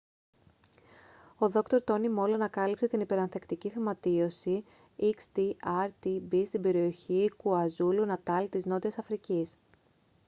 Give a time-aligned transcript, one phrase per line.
[1.37, 1.81] ο δρ.
[1.83, 4.63] τόνι μολ ανακάλυψε την υπερανθεκτική φυματίωση
[5.01, 9.55] xdr-tb στην περιοχή κουαζούλου-νατάλ της νότιας αφρικής